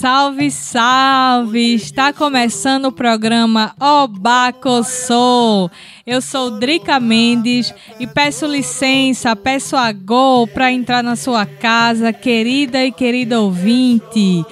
[0.00, 1.74] Salve, salve!
[1.74, 5.70] Está começando o programa Obacossou.
[6.06, 12.14] Eu sou Drica Mendes e peço licença, peço a Gol para entrar na sua casa,
[12.14, 14.42] querida e querida ouvinte.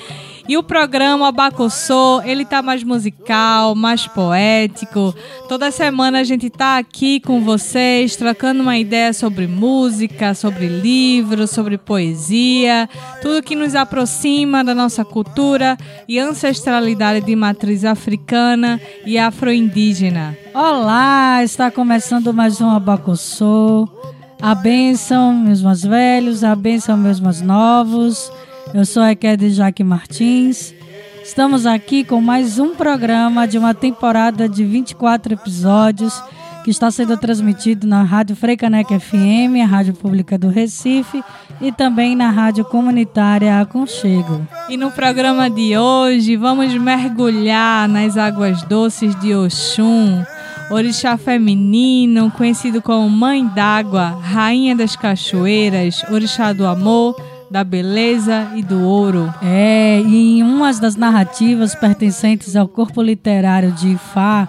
[0.48, 5.14] E o programa Abacossô, ele tá mais musical, mais poético.
[5.46, 11.50] Toda semana a gente tá aqui com vocês, trocando uma ideia sobre música, sobre livros,
[11.50, 12.88] sobre poesia,
[13.20, 15.76] tudo que nos aproxima da nossa cultura
[16.08, 20.34] e ancestralidade de matriz africana e afro-indígena.
[20.54, 23.86] Olá, está começando mais um Abacossô.
[24.40, 28.32] A bênção, meus mais velhos, a bênção, meus mais novos.
[28.74, 30.74] Eu sou a Ekede Jaque Martins.
[31.24, 36.22] Estamos aqui com mais um programa de uma temporada de 24 episódios
[36.64, 41.24] que está sendo transmitido na Rádio Freicaneca FM, a Rádio Pública do Recife,
[41.60, 44.46] e também na Rádio Comunitária Aconchego.
[44.68, 50.22] E no programa de hoje vamos mergulhar nas águas doces de Oxum,
[50.70, 57.16] orixá feminino, conhecido como Mãe d'Água, Rainha das Cachoeiras, orixá do amor,
[57.50, 59.32] da beleza e do ouro.
[59.42, 64.48] É, e em uma das narrativas pertencentes ao corpo literário de Ifá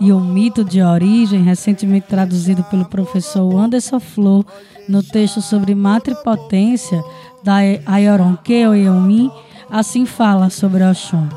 [0.00, 4.44] e o mito de origem, recentemente traduzido pelo professor Anderson Flor
[4.88, 7.02] no texto sobre matripotência
[7.44, 7.56] da
[7.86, 9.30] Ayoronke Oyomi,
[9.70, 11.28] assim fala sobre Oxum.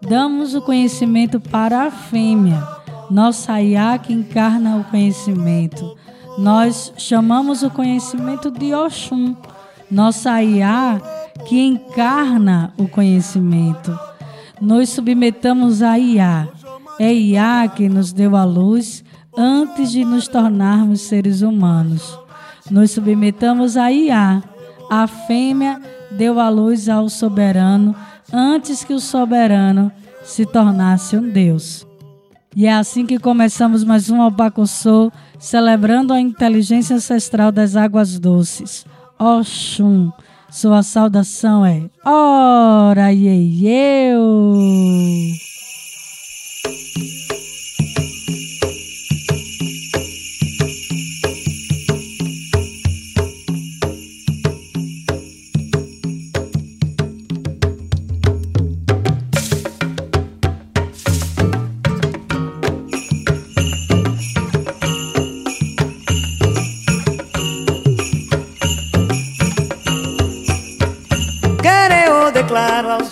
[0.00, 2.60] Damos o conhecimento para a fêmea,
[3.08, 5.96] nossa Ayá que encarna o conhecimento.
[6.38, 9.36] Nós chamamos o conhecimento de Oxum,
[9.92, 11.00] nossa IA
[11.46, 13.96] que encarna o conhecimento.
[14.58, 16.48] Nos submetamos a IA.
[16.98, 19.04] É IA que nos deu a luz
[19.36, 22.18] antes de nos tornarmos seres humanos.
[22.70, 24.42] Nos submetamos a IA.
[24.90, 25.78] A fêmea
[26.10, 27.94] deu a luz ao soberano
[28.32, 29.92] antes que o soberano
[30.24, 31.86] se tornasse um Deus.
[32.56, 38.86] E é assim que começamos mais um Albacossô, celebrando a inteligência ancestral das águas doces.
[39.22, 40.10] Oxum.
[40.50, 45.51] Sua saudação é Ora, iê, eu.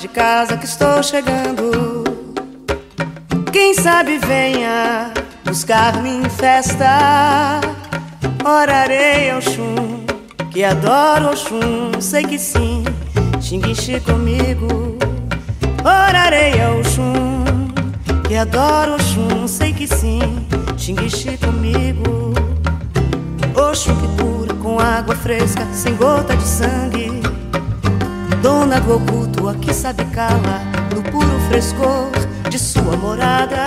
[0.08, 2.04] Casa que estou chegando.
[3.52, 5.12] Quem sabe venha
[5.44, 7.60] buscar-me em festa.
[8.44, 10.04] Orarei ao chum,
[10.50, 12.84] que adoro o chum, sei que sim,
[13.40, 14.98] xinguixe comigo.
[15.84, 17.44] Orarei ao chum,
[18.26, 20.46] que adoro o chum, sei que sim,
[20.76, 22.32] xinguixe comigo.
[23.54, 27.20] Oxum que cura com água fresca, sem gota de sangue.
[28.42, 30.60] Dona do oculto, a que sabe cala
[30.94, 32.10] no puro frescor
[32.48, 33.64] de sua morada.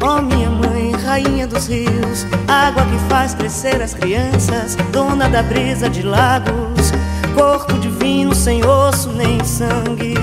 [0.00, 5.90] Oh, minha mãe, rainha dos rios, água que faz crescer as crianças, dona da brisa
[5.90, 6.92] de lagos,
[7.34, 10.14] corpo divino sem osso nem sangue.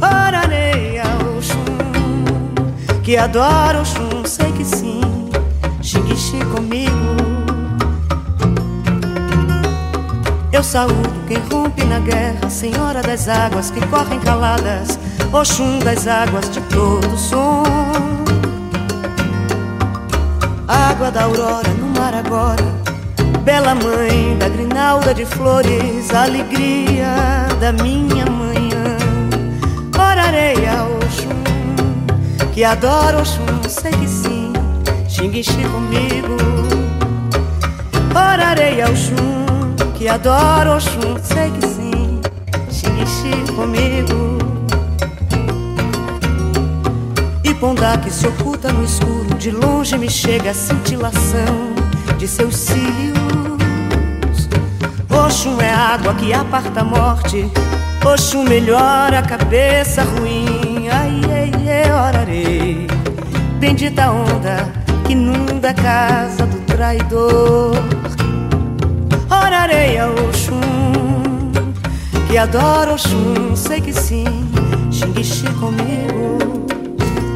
[0.00, 5.00] Orarei ao chum, que adoro o chum, sei que sim,
[5.80, 6.92] xingue comigo.
[10.52, 11.21] Eu saúdo
[11.76, 14.98] quem na guerra, Senhora das águas que correm caladas,
[15.32, 17.62] Oxum das águas de todo som.
[20.68, 22.64] Água da aurora no mar agora,
[23.44, 28.96] Bela mãe da grinalda de flores, alegria da minha manhã.
[29.98, 34.52] Orarei a Oxum, que adoro Oxum, sei que sim,
[35.08, 36.36] xingue comigo.
[38.14, 39.41] Orarei ao Oxum,
[40.02, 42.20] que adoro Oxum, sei que sim,
[42.72, 44.36] xingue comigo.
[47.44, 51.72] E Pondá que se oculta no escuro, de longe me chega a cintilação
[52.18, 53.16] de seus cílios.
[55.08, 57.48] Oxum é água que aparta a morte.
[58.04, 60.88] Oxum melhora a cabeça ruim.
[60.88, 62.88] Ai, ai, ai, orarei.
[63.60, 64.68] Bendita onda
[65.06, 68.01] que inunda a casa do traidor.
[69.62, 71.52] Orarei a Oxum,
[72.26, 74.24] que adoro Oxum, sei que sim.
[74.90, 76.66] Xinguixi comigo.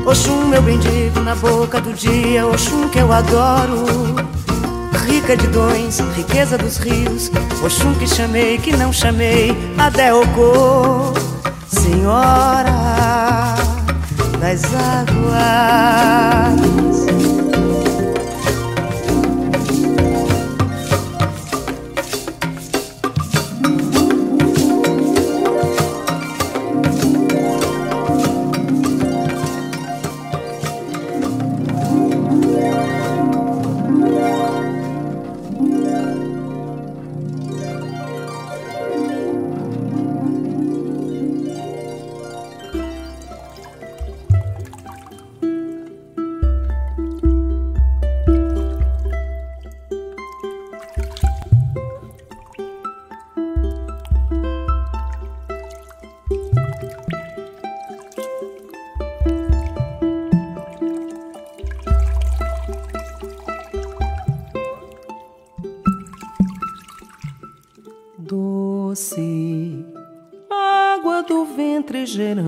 [0.04, 2.44] Oxum, meu bendigo na boca do dia.
[2.44, 3.84] Oxum, que eu adoro
[5.06, 7.30] rica de dons, riqueza dos rios,
[7.64, 11.12] Oxum que chamei, que não chamei, Adeocô,
[11.68, 13.54] Senhora
[14.40, 16.06] das águas.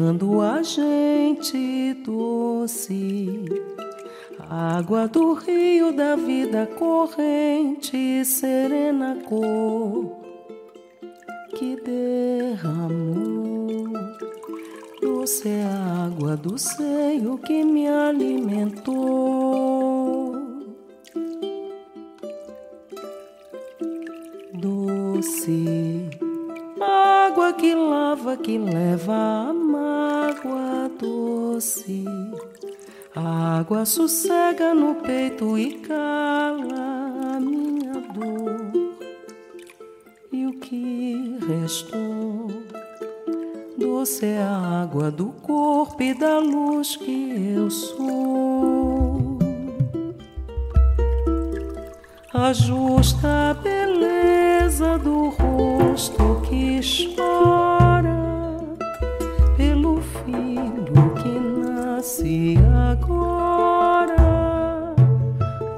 [0.08, 3.44] Gerando a gente doce.
[4.48, 10.16] Água do rio da vida corrente, serena cor
[11.54, 12.88] que derramou.
[15.02, 18.96] Doce é a água do seio que me alimentou.
[24.54, 26.08] Doce
[27.38, 32.04] água que lava, que leva a mágoa doce.
[33.14, 38.72] A água sossega no peito e cala a minha dor.
[40.32, 42.48] E o que restou?
[43.78, 49.38] Doce é a água do corpo e da luz que eu sou.
[52.34, 53.56] A justa
[54.68, 56.80] beleza do rosto que
[57.16, 58.58] chora
[59.56, 62.58] pelo filho que nasce
[62.90, 64.14] agora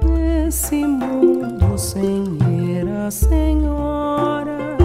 [0.03, 2.37] nesse mundo sem
[2.77, 4.77] era senhora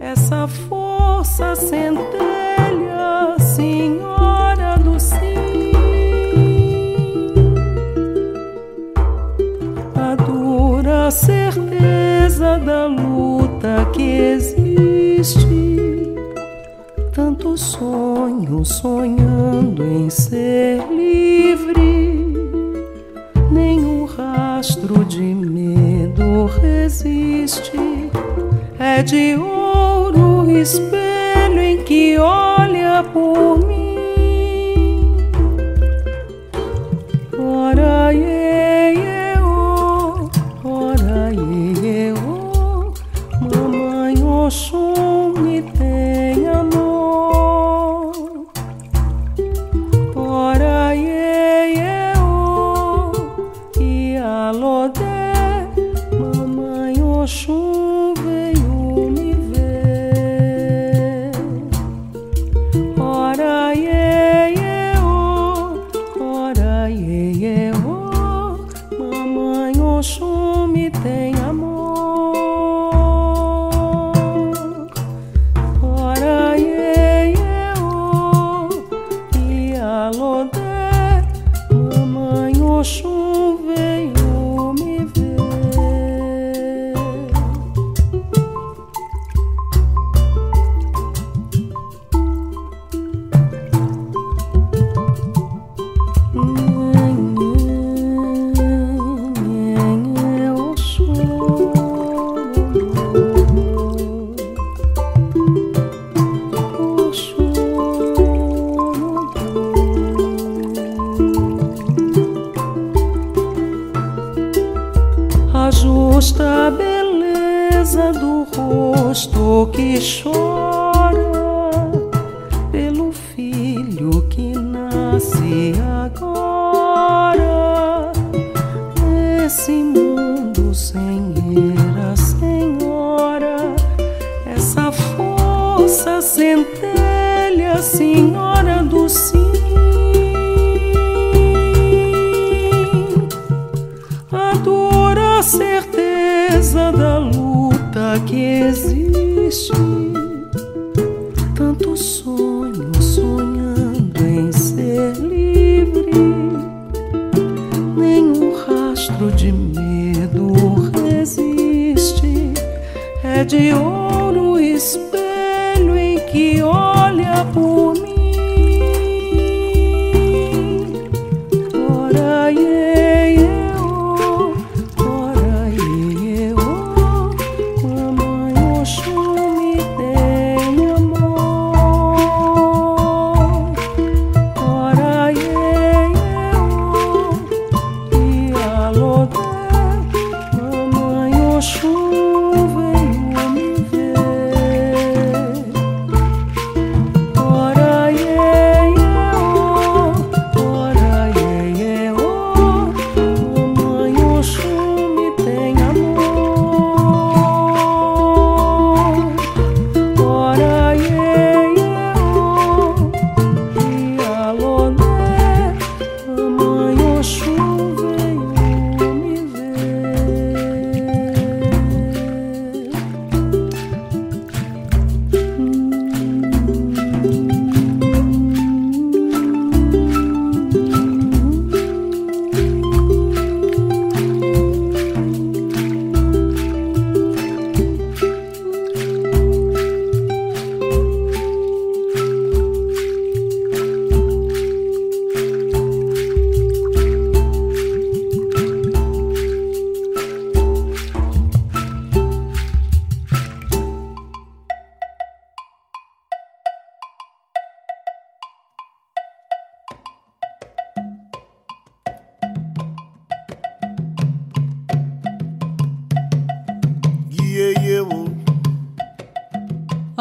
[0.00, 5.72] essa força centelha senhora do sim.
[9.94, 11.10] A dura da
[13.92, 15.46] que existe
[17.12, 22.34] tanto sonho sonhando em ser livre.
[23.50, 28.10] Nenhum rastro de medo resiste.
[28.78, 33.85] É de ouro o espelho em que olha por mim.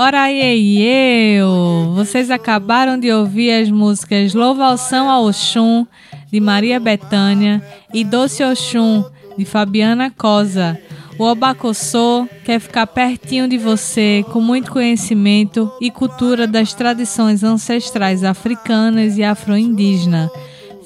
[0.06, 1.94] Ora e eu!
[1.96, 5.88] Vocês acabaram de ouvir as músicas Louvação a Oxum,
[6.32, 7.60] de Maria Bethânia,
[7.92, 9.04] e Doce Oxum,
[9.36, 10.80] de Fabiana Cosa.
[11.18, 18.24] O Obacossô quer ficar pertinho de você, com muito conhecimento e cultura das tradições ancestrais
[18.24, 20.30] africanas e afro-indígena.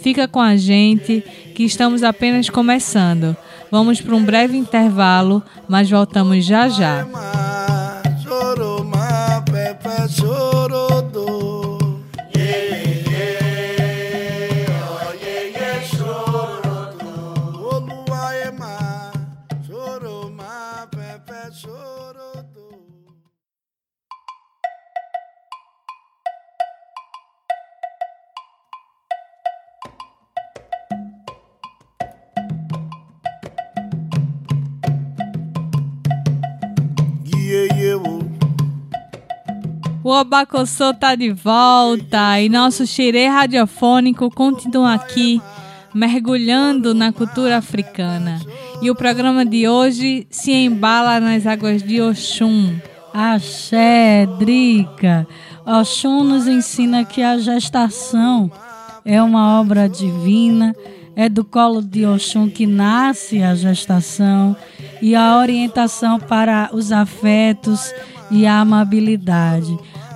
[0.02, 1.22] Fica com a gente,
[1.54, 3.36] que estamos apenas começando.
[3.70, 7.49] Vamos para um breve intervalo, mas voltamos já já.
[40.10, 45.40] O Obacossô tá de volta e nosso xirê radiofônico continua aqui,
[45.94, 48.40] mergulhando na cultura africana.
[48.82, 52.76] E o programa de hoje se embala nas águas de Oxum.
[53.14, 55.28] Axé, Drica.
[55.64, 58.52] Oxum nos ensina que a gestação
[59.06, 60.76] é uma obra divina,
[61.16, 64.58] é do colo de Oxum que nasce a gestação
[65.04, 67.94] e a orientação para os afetos
[68.32, 69.78] e a amabilidade.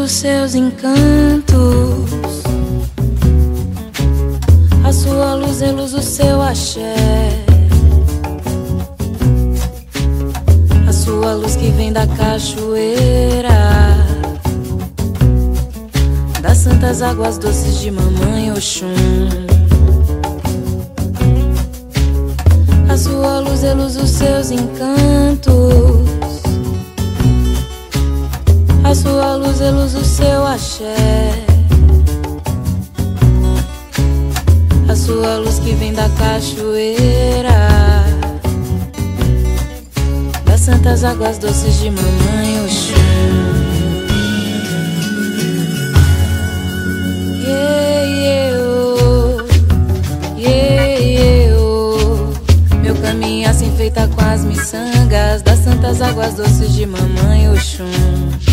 [0.00, 1.54] os seus encantos.
[4.84, 6.94] A sua luz é luz o seu axé.
[10.86, 13.48] A sua luz que vem da cachoeira.
[16.42, 18.86] Das santas águas doces de mamãe Oxum.
[22.88, 25.89] A sua luz é luz os seus encantos.
[29.20, 31.34] Sua luz é luz o seu axé.
[34.88, 37.50] A sua luz que vem da cachoeira.
[40.46, 42.94] Das santas águas doces de mamãe Oxum.
[47.46, 47.90] Oh.
[51.58, 52.76] Oh.
[52.76, 58.49] Meu caminho assim feita com as miçangas das santas águas doces de mamãe Oxum.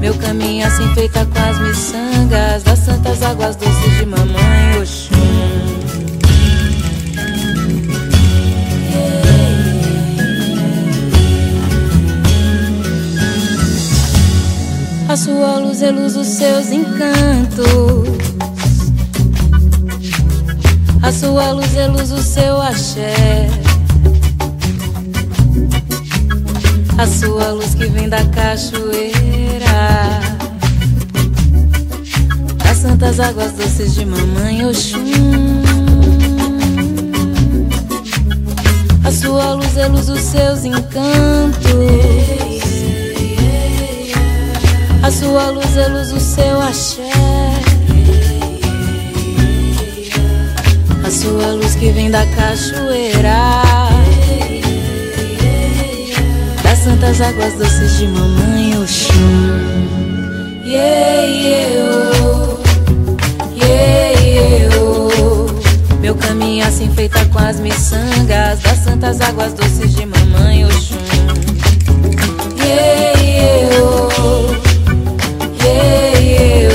[0.00, 5.18] Meu caminho assim feita com as miçangas das santas águas doces de mamãe Oxum.
[15.10, 17.66] A sua luz é luz os seus encantos.
[21.02, 23.57] A sua luz é luz o seu axé.
[26.98, 30.20] A sua luz que vem da cachoeira,
[32.64, 35.62] das santas águas doces de mamãe Oxum.
[39.04, 41.62] A sua luz é luz dos seus encantos.
[45.00, 47.12] A sua luz é luz do seu axé.
[51.06, 53.87] A sua luz que vem da cachoeira
[56.88, 59.12] santas águas doces de mamãe Oxum.
[60.64, 61.76] Yeah, yeah,
[62.22, 62.58] oh.
[63.54, 64.74] Yeah.
[66.00, 70.96] Meu caminho assim feita com as miçangas das santas águas doces de mamãe Oxum.
[72.56, 74.46] Yeah, yeah, oh.
[75.62, 76.74] Yeah.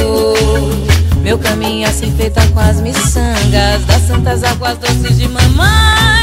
[1.23, 6.22] Meu caminho assim feita com as miçangas das santas águas doces de mamãe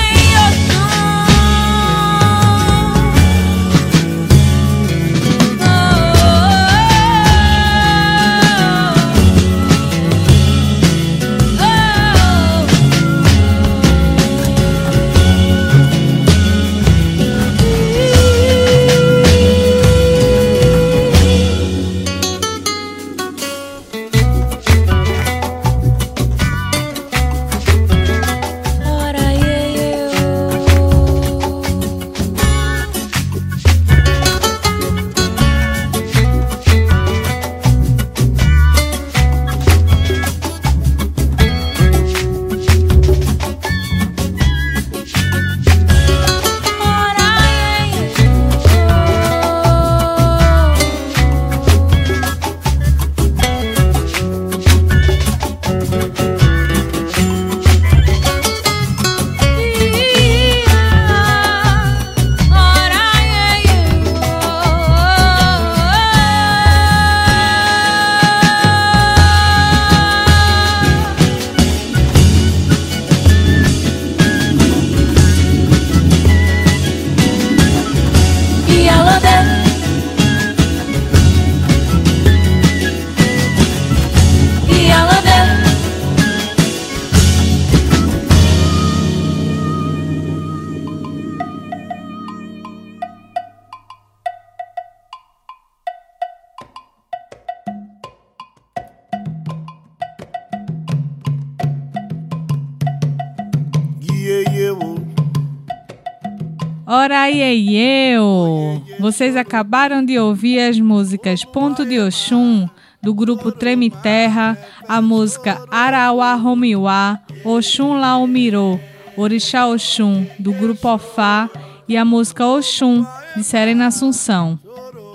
[107.50, 108.80] Ora e eu!
[109.00, 112.68] Vocês acabaram de ouvir as músicas Ponto de Oxum,
[113.02, 118.78] do grupo Treme Terra, a música Arauá Romiwá, Oxum Laumiro,
[119.16, 121.50] Orixá Oxum, do grupo Ofá,
[121.88, 124.56] e a música Oxum, de Serena Assunção.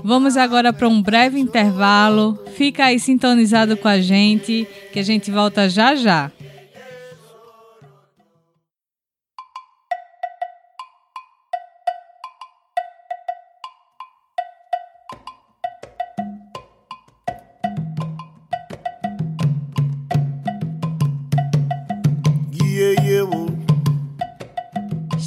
[0.04, 2.38] Vamos agora para um breve intervalo.
[2.58, 6.30] Fica aí sintonizado com a gente, que a gente volta já já.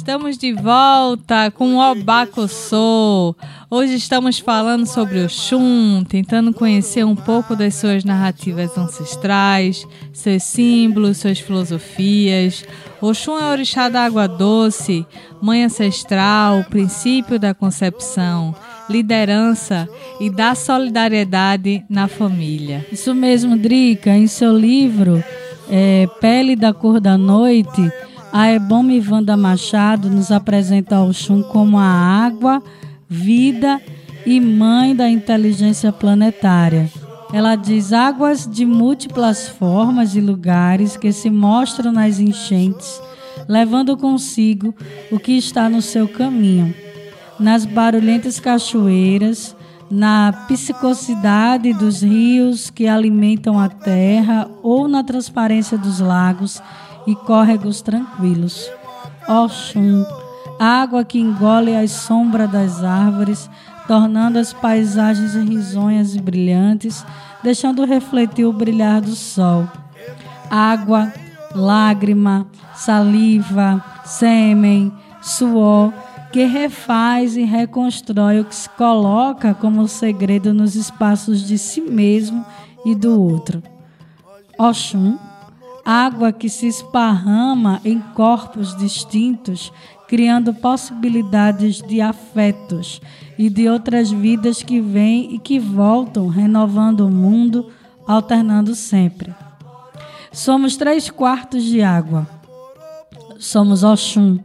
[0.09, 3.35] Estamos de volta com o Obacossô.
[3.69, 10.41] Hoje estamos falando sobre o Xum, tentando conhecer um pouco das suas narrativas ancestrais, seus
[10.41, 12.65] símbolos, suas filosofias.
[12.99, 15.05] O Xum é orixá da água doce,
[15.39, 18.55] mãe ancestral, princípio da concepção,
[18.89, 19.87] liderança
[20.19, 22.83] e da solidariedade na família.
[22.91, 24.09] Isso mesmo, Drica.
[24.09, 25.23] Em seu livro
[25.69, 27.91] é, Pele da Cor da Noite
[28.31, 32.61] a Ebome Vanda Machado nos apresenta Oxum como a água,
[33.07, 33.81] vida
[34.25, 36.89] e mãe da inteligência planetária.
[37.33, 43.01] Ela diz águas de múltiplas formas e lugares que se mostram nas enchentes,
[43.47, 44.73] levando consigo
[45.11, 46.73] o que está no seu caminho.
[47.39, 49.55] Nas barulhentas cachoeiras,
[49.89, 56.61] na psicosidade dos rios que alimentam a terra ou na transparência dos lagos
[57.09, 58.69] e córregos tranquilos.
[59.27, 60.05] Oxum,
[60.59, 63.49] água que engole as sombras das árvores,
[63.87, 67.03] tornando as paisagens risonhas e brilhantes,
[67.41, 69.67] deixando refletir o brilhar do sol.
[70.51, 71.11] Água,
[71.55, 72.45] lágrima,
[72.75, 75.91] saliva, sêmen, suor,
[76.31, 82.45] que refaz e reconstrói o que se coloca como segredo nos espaços de si mesmo
[82.85, 83.63] e do outro.
[84.59, 85.17] Oxum,
[85.89, 89.73] água que se esparrama em corpos distintos,
[90.07, 93.01] criando possibilidades de afetos
[93.39, 97.71] e de outras vidas que vêm e que voltam, renovando o mundo,
[98.05, 99.33] alternando sempre.
[100.31, 102.27] Somos três quartos de água.
[103.39, 104.37] Somos Oxum,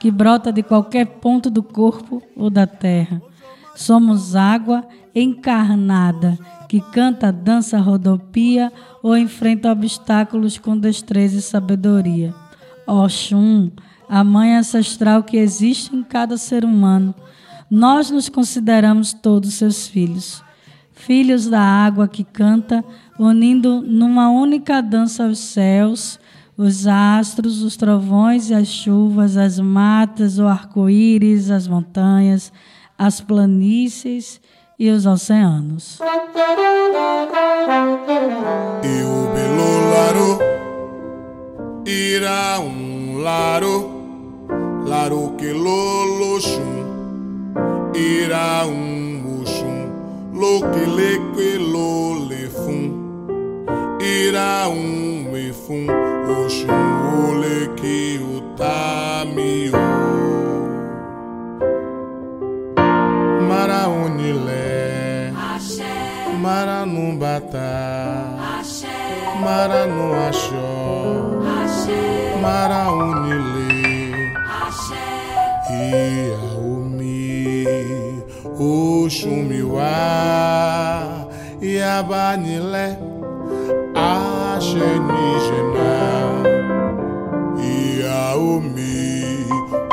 [0.00, 3.22] que brota de qualquer ponto do corpo ou da terra.
[3.76, 12.34] Somos água encarnada que canta, dança, rodopia ou enfrenta obstáculos com destreza e sabedoria.
[12.86, 13.70] Oxum,
[14.08, 17.14] a mãe ancestral que existe em cada ser humano,
[17.70, 20.42] nós nos consideramos todos seus filhos.
[20.92, 22.84] Filhos da água que canta,
[23.18, 26.20] unindo numa única dança os céus,
[26.56, 32.52] os astros, os trovões e as chuvas, as matas, o arco-íris, as montanhas,
[32.98, 34.40] as planícies
[34.80, 35.98] e os oceanos.
[38.82, 39.02] E
[42.16, 43.90] irá um laro,
[44.86, 46.86] laro que lolo chum,
[47.94, 49.90] irá um oxum,
[50.32, 52.90] lo que le que lo le fum,
[54.00, 55.86] irá um efum,
[56.42, 56.72] oxum,
[57.18, 59.59] o le que o tamio.
[66.40, 68.38] Mara no Batá,
[69.42, 71.42] Mara no Axó,
[72.40, 74.14] Mara Unile,
[76.08, 77.26] Iaumi,
[78.58, 79.92] Oxumiwa,
[81.60, 82.96] Iabanile,
[83.94, 85.12] Axenigena,
[88.00, 88.96] Iaumi,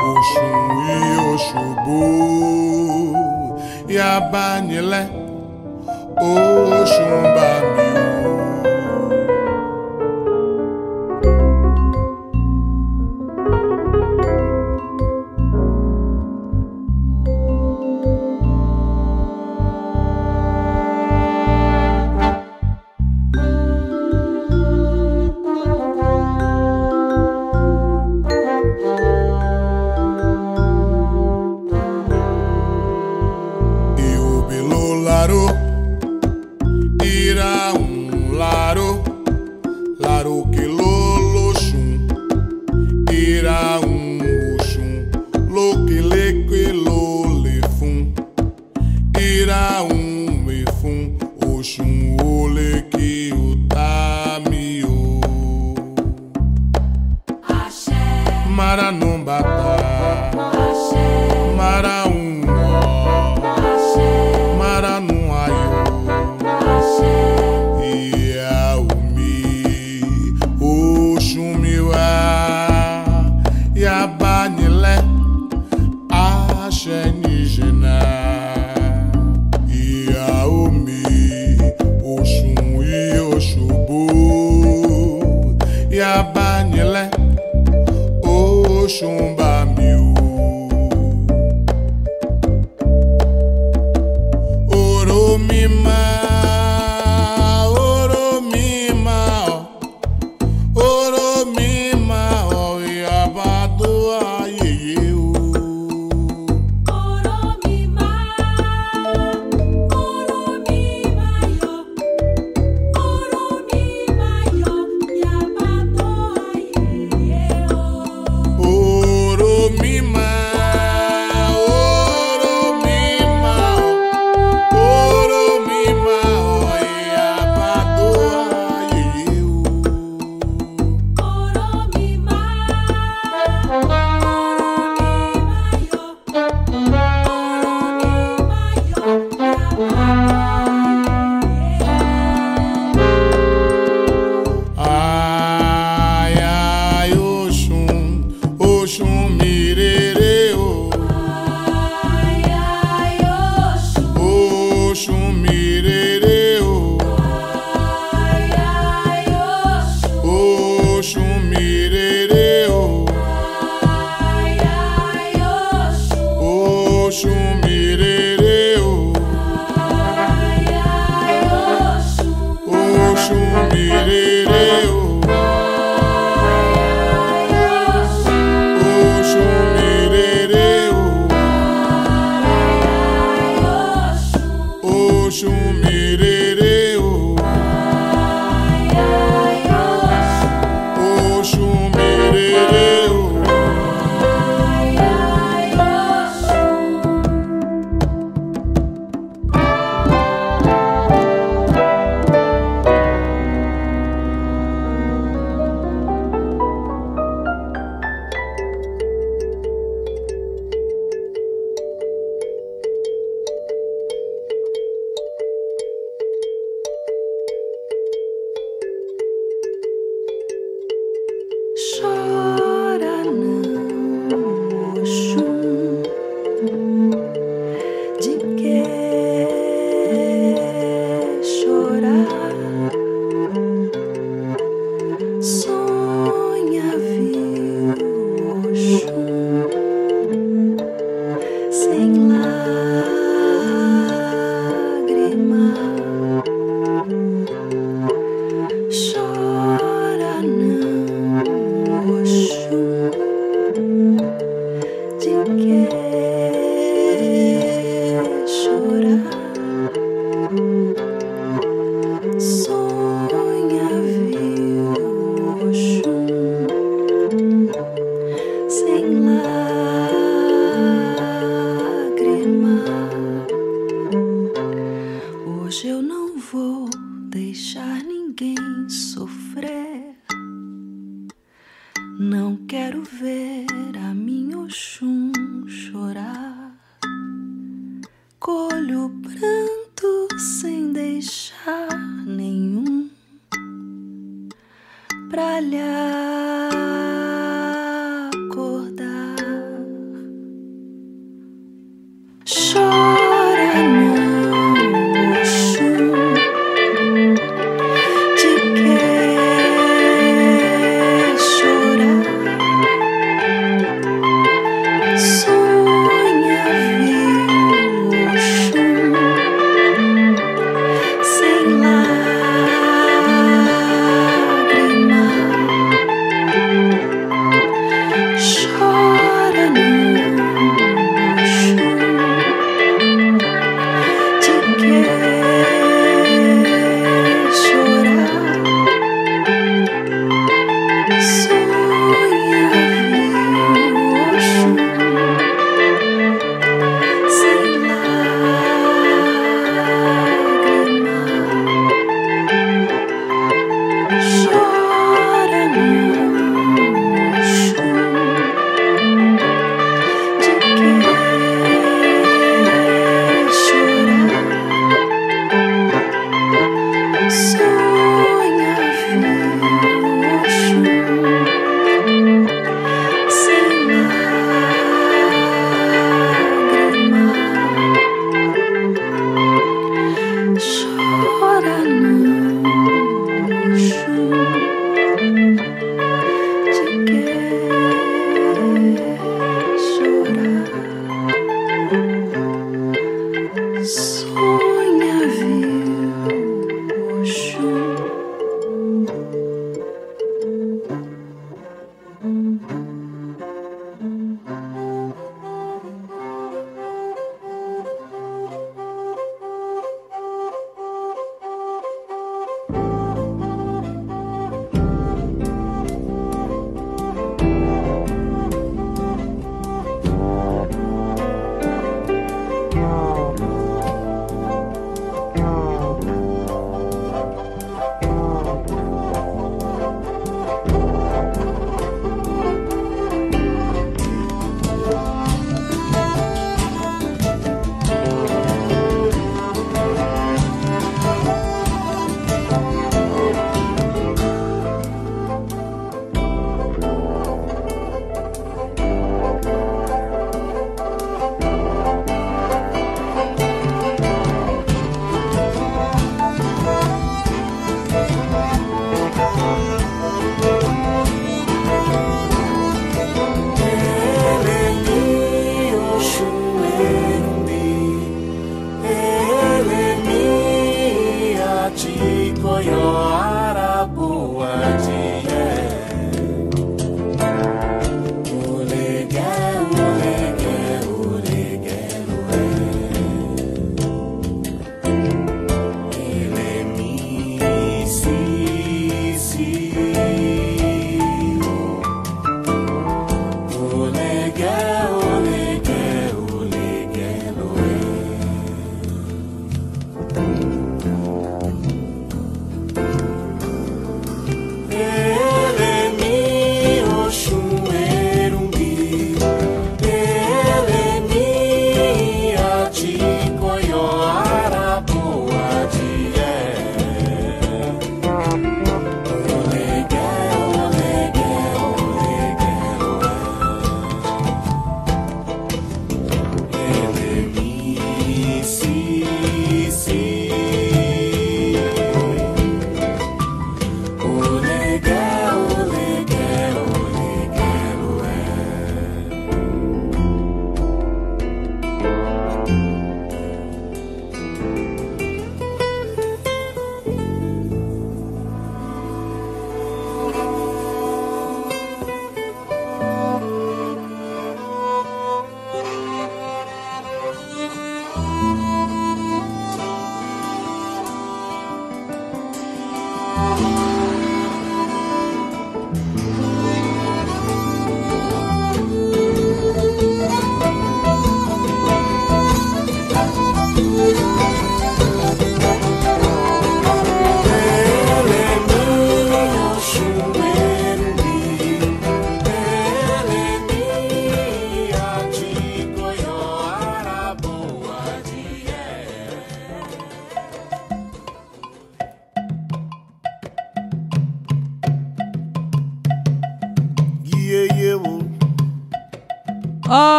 [0.00, 1.00] Oxum e
[1.34, 2.00] Oxubu,
[3.86, 5.02] Iabanile.
[5.08, 5.27] Oxumba
[6.20, 7.87] meu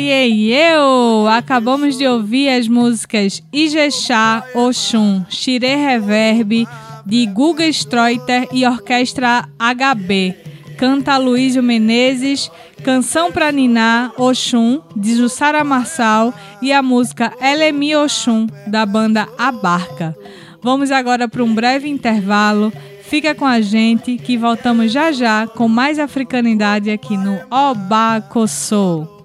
[0.00, 1.26] E eu!
[1.26, 6.68] Acabamos de ouvir as músicas Ijexá, Oxum, Xirê Reverb,
[7.04, 10.36] de Guga Streuter e Orquestra HB.
[10.76, 12.48] Canta Luísio Menezes,
[12.84, 16.32] Canção pra Niná, Oxum, de Jussara Marçal
[16.62, 20.16] e a música Elemi Oxum, da banda Abarca.
[20.62, 22.72] Vamos agora para um breve intervalo.
[23.02, 29.17] Fica com a gente que voltamos já já com mais africanidade aqui no Obacossô.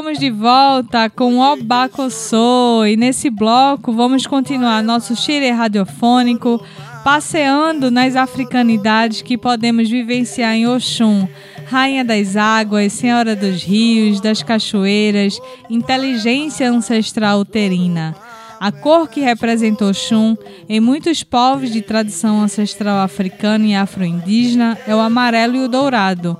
[0.00, 6.58] Estamos de volta com o Obacossô e nesse bloco vamos continuar nosso xerê radiofônico
[7.04, 11.28] passeando nas africanidades que podemos vivenciar em Oxum,
[11.66, 15.38] Rainha das Águas, Senhora dos Rios, das Cachoeiras,
[15.68, 18.16] inteligência ancestral uterina.
[18.58, 20.34] A cor que representa Oxum
[20.66, 26.38] em muitos povos de tradição ancestral africana e afro-indígena é o amarelo e o dourado.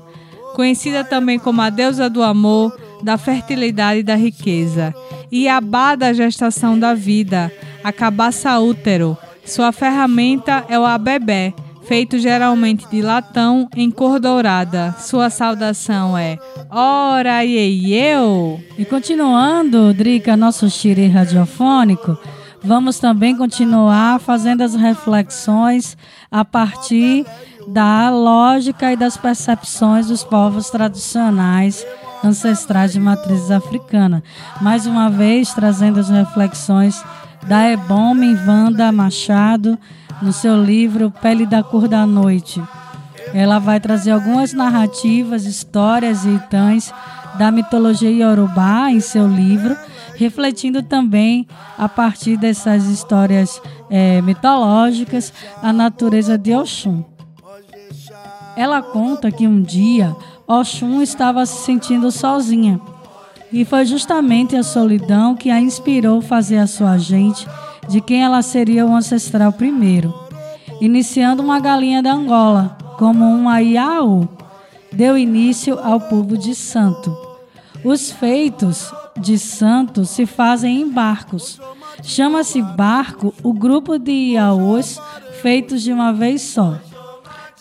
[0.54, 4.94] Conhecida também como a deusa do amor, da fertilidade e da riqueza,
[5.30, 9.16] e Abá da gestação da vida, a cabaça útero.
[9.44, 11.54] Sua ferramenta é o abebé,
[11.90, 14.94] feito geralmente de latão em cor dourada.
[14.98, 16.38] Sua saudação é
[16.70, 18.60] Ora eu.
[18.78, 22.16] E continuando, Drica, nosso xiri radiofônico,
[22.62, 25.96] vamos também continuar fazendo as reflexões
[26.30, 27.26] a partir
[27.66, 31.84] da lógica e das percepções dos povos tradicionais
[32.24, 34.22] ancestrais de matriz africana.
[34.60, 37.02] Mais uma vez, trazendo as reflexões
[37.46, 39.78] da Ebome Wanda Machado
[40.20, 42.62] no seu livro Pele da Cor da Noite.
[43.32, 46.92] Ela vai trazer algumas narrativas, histórias e itãs
[47.38, 49.76] da mitologia iorubá em seu livro,
[50.16, 51.46] refletindo também,
[51.78, 57.04] a partir dessas histórias é, mitológicas, a natureza de Oxum.
[58.56, 60.14] Ela conta que um dia
[60.50, 62.80] Oxum estava se sentindo sozinha.
[63.52, 67.46] E foi justamente a solidão que a inspirou fazer a sua gente
[67.88, 70.12] de quem ela seria o ancestral primeiro.
[70.80, 74.28] Iniciando uma galinha da Angola, como um Aiaú,
[74.92, 77.16] deu início ao povo de Santo.
[77.84, 81.60] Os feitos de Santo se fazem em barcos.
[82.02, 85.00] Chama-se barco o grupo de Iaôs
[85.42, 86.76] feitos de uma vez só.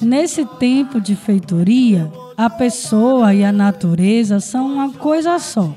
[0.01, 5.75] Nesse tempo de feitoria, a pessoa e a natureza são uma coisa só.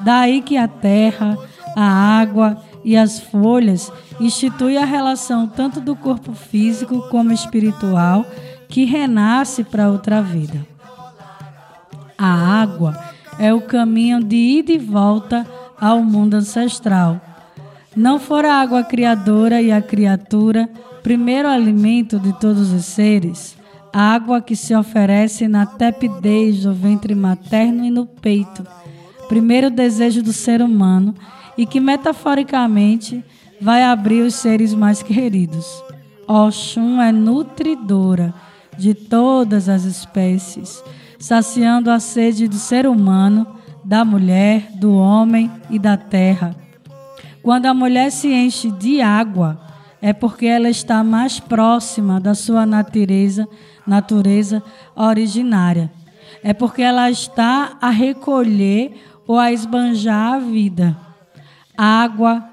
[0.00, 1.38] Daí que a terra,
[1.74, 3.90] a água e as folhas
[4.20, 8.26] instituem a relação tanto do corpo físico como espiritual
[8.68, 10.66] que renasce para outra vida.
[12.18, 12.94] A água
[13.38, 15.46] é o caminho de ida e volta
[15.80, 17.18] ao mundo ancestral.
[17.96, 20.68] Não fora a água criadora e a criatura,
[21.02, 23.56] primeiro alimento de todos os seres,
[23.98, 28.62] água que se oferece na tepidez do ventre materno e no peito,
[29.26, 31.14] primeiro desejo do ser humano
[31.56, 33.24] e que metaforicamente
[33.58, 35.82] vai abrir os seres mais queridos.
[36.28, 38.34] Oxum é nutridora
[38.76, 40.84] de todas as espécies,
[41.18, 43.46] saciando a sede do ser humano,
[43.82, 46.54] da mulher, do homem e da terra.
[47.42, 49.58] Quando a mulher se enche de água,
[50.00, 53.48] é porque ela está mais próxima da sua natureza
[53.86, 54.62] natureza
[54.94, 55.90] originária.
[56.42, 58.94] É porque ela está a recolher
[59.26, 60.96] ou a esbanjar a vida.
[61.76, 62.44] Água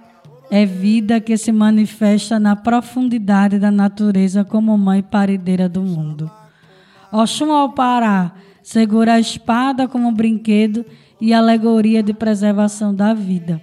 [0.50, 6.30] é vida que se manifesta na profundidade da natureza como mãe parideira do mundo.
[7.12, 10.86] Oxum ao parar segura a espada como brinquedo
[11.20, 13.62] e alegoria de preservação da vida.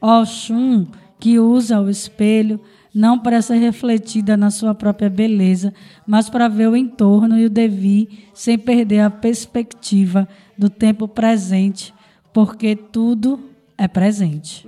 [0.00, 0.86] Oxum,
[1.18, 2.60] que usa o espelho,
[2.94, 5.72] não para ser refletida na sua própria beleza,
[6.06, 10.28] mas para ver o entorno e o devir sem perder a perspectiva
[10.58, 11.94] do tempo presente,
[12.32, 13.40] porque tudo
[13.78, 14.66] é presente.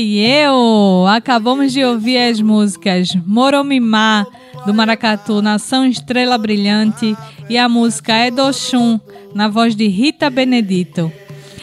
[0.00, 1.06] Ora eu!
[1.08, 4.26] Acabamos de ouvir as músicas Moromimá,
[4.64, 7.14] do Maracatu, Nação Estrela Brilhante,
[7.50, 8.98] e a música Edoxum,
[9.34, 11.12] na voz de Rita Benedito.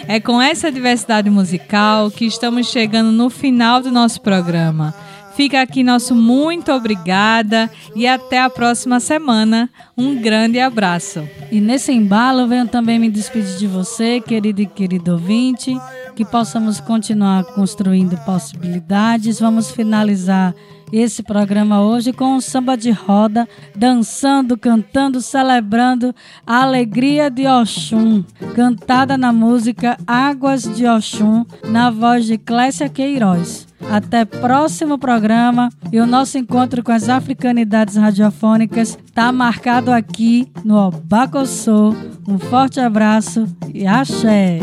[0.07, 4.93] É com essa diversidade musical que estamos chegando no final do nosso programa.
[5.35, 9.67] Fica aqui nosso muito obrigada e até a próxima semana.
[9.97, 11.27] Um grande abraço.
[11.51, 15.75] E nesse embalo, venho também me despedir de você, querido e querido ouvinte,
[16.17, 19.39] que possamos continuar construindo possibilidades.
[19.39, 20.55] Vamos finalizar
[20.91, 26.15] esse programa hoje com um samba de roda, dançando, cantando, celebrando
[26.45, 28.23] a alegria de Oxum,
[28.55, 33.67] cantada na música Águas de Oxum, na voz de Clécia Queiroz.
[33.91, 40.77] Até próximo programa e o nosso encontro com as africanidades radiofônicas está marcado aqui no
[40.87, 41.93] Obacossô.
[42.27, 44.59] Um forte abraço e axé!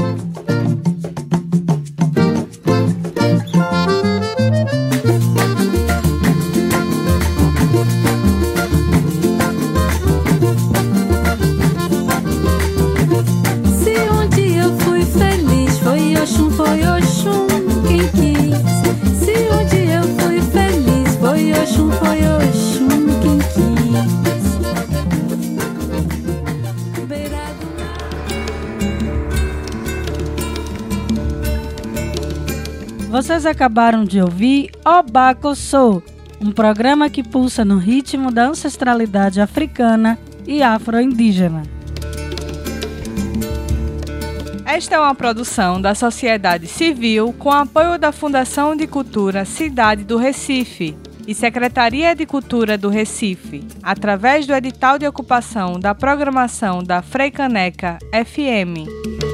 [33.45, 36.03] Vocês acabaram de ouvir Obacossô,
[36.41, 41.63] um programa que pulsa no ritmo da ancestralidade africana e afro-indígena.
[44.65, 50.17] Esta é uma produção da sociedade civil com apoio da Fundação de Cultura Cidade do
[50.17, 50.97] Recife
[51.29, 57.99] e Secretaria de Cultura do Recife, através do edital de ocupação da programação da Freicaneca
[58.11, 59.34] FM.